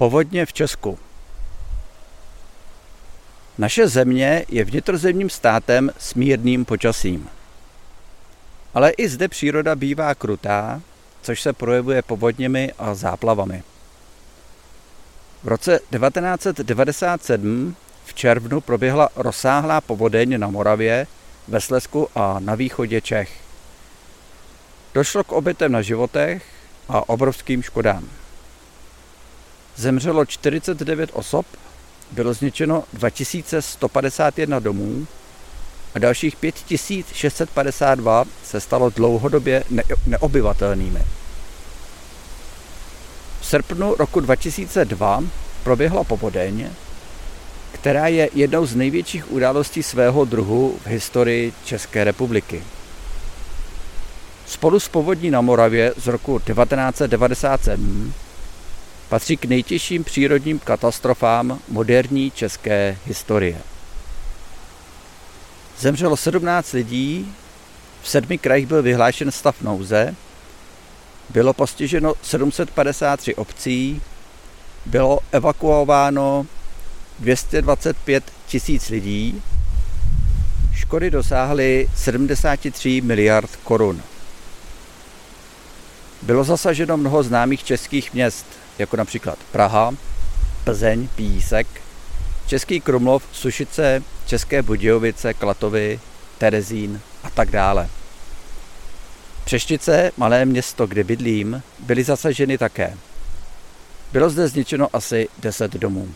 Povodně 0.00 0.46
v 0.46 0.52
Česku. 0.52 0.98
Naše 3.58 3.88
země 3.88 4.44
je 4.48 4.64
vnitrozemním 4.64 5.30
státem 5.30 5.90
s 5.98 6.14
mírným 6.14 6.64
počasím. 6.64 7.28
Ale 8.74 8.90
i 8.90 9.08
zde 9.08 9.28
příroda 9.28 9.76
bývá 9.76 10.14
krutá, 10.14 10.80
což 11.22 11.42
se 11.42 11.52
projevuje 11.52 12.02
povodněmi 12.02 12.72
a 12.78 12.94
záplavami. 12.94 13.62
V 15.42 15.48
roce 15.48 15.78
1997 15.78 17.76
v 18.04 18.14
červnu 18.14 18.60
proběhla 18.60 19.08
rozsáhlá 19.16 19.80
povodeň 19.80 20.40
na 20.40 20.48
Moravě, 20.48 21.06
ve 21.48 21.60
Slesku 21.60 22.08
a 22.14 22.40
na 22.40 22.54
východě 22.54 23.00
Čech. 23.00 23.40
Došlo 24.94 25.24
k 25.24 25.32
obětem 25.32 25.72
na 25.72 25.82
životech 25.82 26.44
a 26.88 27.08
obrovským 27.08 27.62
škodám. 27.62 28.08
Zemřelo 29.76 30.24
49 30.24 31.10
osob, 31.12 31.46
bylo 32.10 32.34
zničeno 32.34 32.84
2151 32.92 34.58
domů 34.58 35.06
a 35.94 35.98
dalších 35.98 36.36
5652 36.36 38.24
se 38.44 38.60
stalo 38.60 38.90
dlouhodobě 38.90 39.64
neobyvatelnými. 40.06 41.02
V 43.40 43.46
srpnu 43.46 43.94
roku 43.98 44.20
2002 44.20 45.24
proběhla 45.62 46.04
povodeň, 46.04 46.70
která 47.72 48.06
je 48.06 48.30
jednou 48.34 48.66
z 48.66 48.74
největších 48.74 49.32
událostí 49.32 49.82
svého 49.82 50.24
druhu 50.24 50.78
v 50.84 50.86
historii 50.86 51.52
České 51.64 52.04
republiky. 52.04 52.62
Spolu 54.46 54.80
s 54.80 54.88
povodní 54.88 55.30
na 55.30 55.40
Moravě 55.40 55.92
z 55.96 56.06
roku 56.06 56.38
1997 56.38 58.14
patří 59.10 59.36
k 59.36 59.44
nejtěžším 59.44 60.04
přírodním 60.04 60.58
katastrofám 60.58 61.58
moderní 61.68 62.30
české 62.30 62.98
historie. 63.06 63.58
Zemřelo 65.78 66.16
17 66.16 66.72
lidí, 66.72 67.34
v 68.02 68.08
sedmi 68.08 68.38
krajích 68.38 68.66
byl 68.66 68.82
vyhlášen 68.82 69.30
stav 69.30 69.62
nouze, 69.62 70.14
bylo 71.30 71.52
postiženo 71.52 72.14
753 72.22 73.34
obcí, 73.34 74.02
bylo 74.86 75.18
evakuováno 75.32 76.46
225 77.18 78.24
tisíc 78.46 78.88
lidí, 78.88 79.42
škody 80.74 81.10
dosáhly 81.10 81.88
73 81.94 83.00
miliard 83.00 83.50
korun. 83.56 84.02
Bylo 86.22 86.44
zasaženo 86.44 86.96
mnoho 86.96 87.22
známých 87.22 87.64
českých 87.64 88.14
měst, 88.14 88.46
jako 88.78 88.96
například 88.96 89.38
Praha, 89.52 89.94
Plzeň, 90.64 91.08
Písek, 91.16 91.66
Český 92.46 92.80
Krumlov, 92.80 93.22
Sušice, 93.32 94.02
České 94.26 94.62
Budějovice, 94.62 95.34
Klatovy, 95.34 96.00
Terezín 96.38 97.00
a 97.24 97.30
tak 97.30 97.50
dále. 97.50 97.88
Přeštice, 99.44 100.12
malé 100.16 100.44
město, 100.44 100.86
kde 100.86 101.04
bydlím, 101.04 101.62
byly 101.78 102.04
zasaženy 102.04 102.58
také. 102.58 102.96
Bylo 104.12 104.30
zde 104.30 104.48
zničeno 104.48 104.88
asi 104.92 105.28
10 105.38 105.72
domů. 105.72 106.08